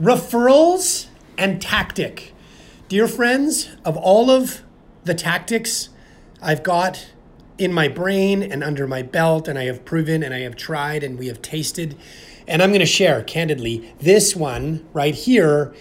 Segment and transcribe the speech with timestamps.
[0.00, 1.06] Referrals
[1.38, 2.34] and tactic.
[2.86, 4.60] Dear friends, of all of
[5.04, 5.88] the tactics
[6.42, 7.12] I've got
[7.56, 11.02] in my brain and under my belt, and I have proven and I have tried
[11.02, 11.96] and we have tasted,
[12.46, 15.74] and I'm going to share candidly, this one right here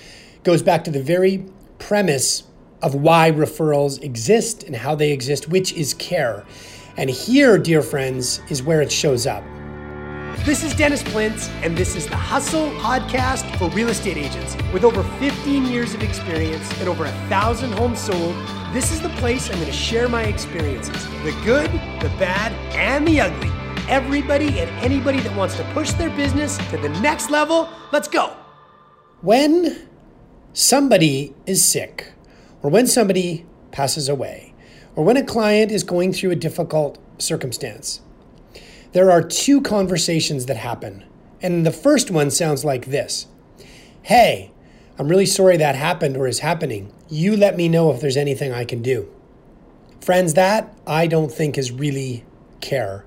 [0.43, 1.45] goes back to the very
[1.77, 2.43] premise
[2.81, 6.45] of why referrals exist and how they exist, which is care.
[6.95, 9.43] And here, dear friends, is where it shows up.
[10.43, 14.55] This is Dennis Plintz, and this is the Hustle Podcast for real estate agents.
[14.71, 18.35] With over 15 years of experience and over a thousand homes sold,
[18.71, 21.71] this is the place I'm going to share my experiences the good,
[22.01, 23.49] the bad, and the ugly.
[23.89, 28.35] Everybody and anybody that wants to push their business to the next level, let's go.
[29.21, 29.87] When
[30.53, 32.13] somebody is sick,
[32.61, 34.53] or when somebody passes away,
[34.95, 38.01] or when a client is going through a difficult circumstance,
[38.95, 41.03] there are two conversations that happen.
[41.41, 43.27] And the first one sounds like this
[44.03, 44.51] Hey,
[44.97, 46.93] I'm really sorry that happened or is happening.
[47.09, 49.11] You let me know if there's anything I can do.
[49.99, 52.23] Friends, that I don't think is really
[52.61, 53.05] care.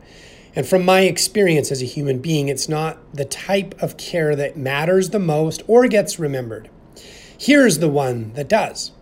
[0.55, 4.59] And from my experience as a human being, it's not the type of care that
[4.59, 6.69] matters the most or gets remembered.
[7.39, 8.93] Here's the one that does.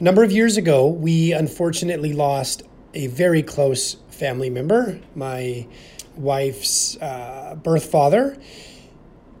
[0.00, 2.64] A number of years ago, we unfortunately lost
[2.94, 5.66] a very close family member, my
[6.16, 8.36] wife's uh, birth father,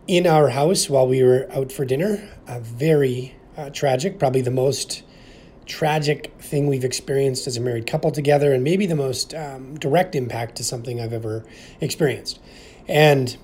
[0.06, 2.28] in our house while we were out for dinner.
[2.46, 5.02] A very uh, tragic, probably the most
[5.66, 10.14] tragic thing we've experienced as a married couple together, and maybe the most um, direct
[10.14, 11.44] impact to something I've ever
[11.80, 12.38] experienced.
[12.86, 13.36] And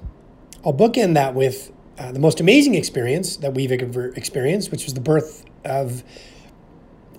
[0.64, 4.95] I'll bookend that with uh, the most amazing experience that we've ever experienced, which was
[4.95, 6.03] the birth of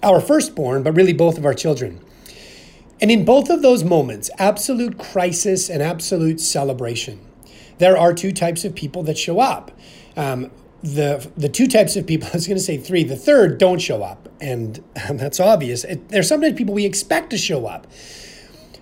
[0.04, 2.04] our firstborn, but really both of our children.
[3.02, 7.20] And in both of those moments, absolute crisis and absolute celebration,
[7.80, 9.72] there are two types of people that show up.
[10.16, 10.52] Um,
[10.84, 13.80] the the two types of people, I was going to say three, the third don't
[13.80, 14.30] show up.
[14.40, 15.84] And um, that's obvious.
[15.84, 17.88] It, there's sometimes people we expect to show up.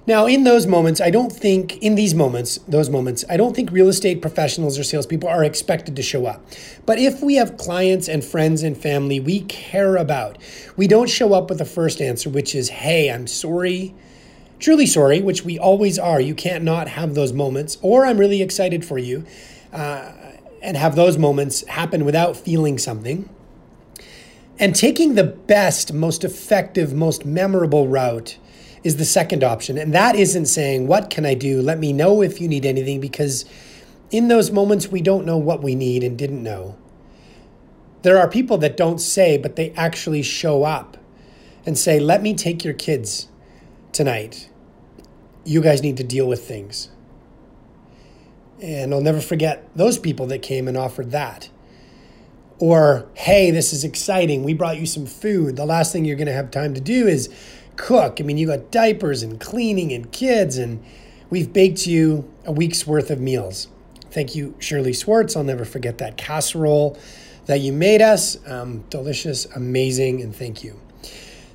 [0.08, 3.70] Now, in those moments, I don't think, in these moments, those moments, I don't think
[3.72, 6.44] real estate professionals or salespeople are expected to show up.
[6.88, 10.40] But if we have clients and friends and family we care about,
[10.76, 13.94] we don't show up with the first answer, which is, hey, I'm sorry
[14.60, 16.22] truly sorry, which we always are.
[16.22, 19.26] You can't not have those moments, or I'm really excited for you,
[19.74, 20.12] uh,
[20.62, 23.30] and have those moments happen without feeling something.
[24.60, 28.38] And taking the best, most effective, most memorable route
[28.84, 29.78] is the second option.
[29.78, 31.62] And that isn't saying, What can I do?
[31.62, 33.46] Let me know if you need anything, because
[34.12, 36.76] in those moments, we don't know what we need and didn't know.
[38.02, 40.98] There are people that don't say, but they actually show up
[41.66, 43.30] and say, Let me take your kids
[43.92, 44.50] tonight.
[45.46, 46.90] You guys need to deal with things.
[48.62, 51.50] And I'll never forget those people that came and offered that.
[52.60, 54.44] Or, hey, this is exciting.
[54.44, 55.56] We brought you some food.
[55.56, 57.30] The last thing you're going to have time to do is
[57.78, 58.18] cook.
[58.20, 60.84] I mean, you got diapers and cleaning and kids, and
[61.30, 63.70] we've baked you a week's worth of meals.
[64.12, 65.38] Thank you, Shirley Swartz.
[65.38, 67.00] I'll never forget that casserole
[67.46, 68.38] that you made us.
[68.46, 70.80] Um, delicious, amazing, and thank you.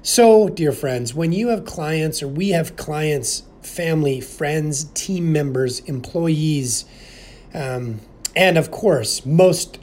[0.06, 5.80] So, dear friends, when you have clients or we have clients, family, friends, team members,
[5.80, 6.84] employees,
[7.54, 8.00] um,
[8.36, 9.78] and of course, most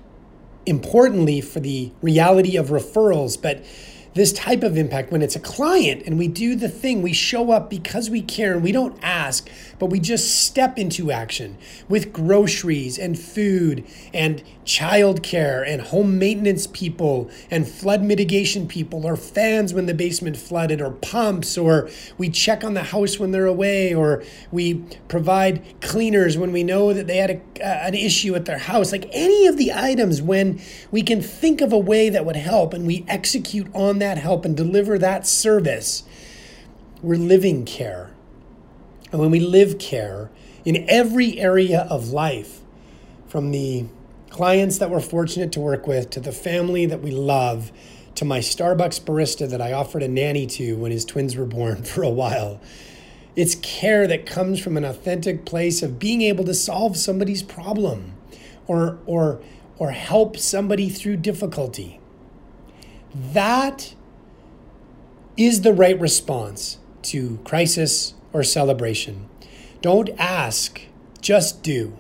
[0.68, 3.66] importantly, for the reality of referrals, but
[4.14, 7.52] this type of impact when it's a client and we do the thing, we show
[7.52, 9.50] up because we care and we don't ask,
[9.80, 11.58] but we just step into action
[11.88, 19.16] with groceries and food and childcare and home maintenance people and flood mitigation people or
[19.16, 23.46] fans when the basement flooded or pumps or we check on the house when they're
[23.46, 24.76] away or we
[25.08, 28.92] provide cleaners when we know that they had a, uh, an issue at their house.
[28.92, 30.62] Like any of the items when
[30.92, 34.46] we can think of a way that would help and we execute on that help
[34.46, 36.04] and deliver that service
[37.02, 38.12] we're living care
[39.12, 40.32] and when we live care
[40.64, 42.62] in every area of life
[43.28, 43.86] from the
[44.30, 47.72] clients that we're fortunate to work with, to the family that we love,
[48.16, 51.84] to my Starbucks barista that I offered a nanny to when his twins were born
[51.84, 52.62] for a while.
[53.36, 58.14] It's care that comes from an authentic place of being able to solve somebody's problem
[58.68, 59.42] or, or,
[59.78, 62.01] or help somebody through difficulty.
[63.14, 63.94] That
[65.38, 69.28] is the right response to crisis or celebration.
[69.82, 70.82] Don't ask,
[71.22, 71.98] just do.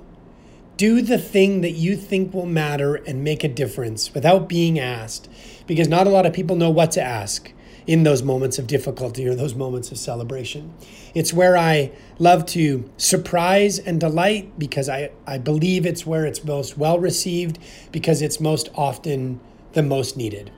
[0.77, 5.29] Do the thing that you think will matter and make a difference without being asked,
[5.67, 7.51] because not a lot of people know what to ask.
[7.87, 10.73] in those moments of difficulty or those moments of celebration.
[11.13, 16.43] It's where I love to surprise and delight because I, I believe it's where it's
[16.43, 17.57] most well received
[17.91, 19.39] because it's most often
[19.73, 20.51] the most needed.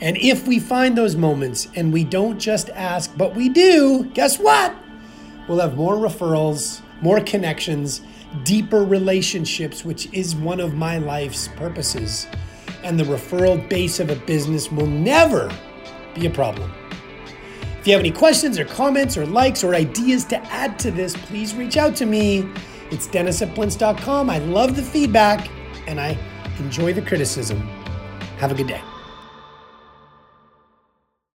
[0.00, 4.38] And if we find those moments and we don't just ask, but we do, guess
[4.38, 4.74] what?
[5.46, 8.00] We'll have more referrals, more connections,
[8.44, 12.26] deeper relationships, which is one of my life's purposes.
[12.82, 15.50] And the referral base of a business will never
[16.14, 16.72] be a problem.
[17.80, 21.16] If you have any questions or comments or likes or ideas to add to this,
[21.16, 22.46] please reach out to me.
[22.90, 24.28] It's dennis at plintz.com.
[24.28, 25.48] I love the feedback
[25.86, 26.18] and I
[26.58, 27.58] enjoy the criticism.
[28.38, 28.82] Have a good day.